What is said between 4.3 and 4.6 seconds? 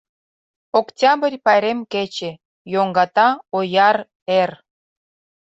эр.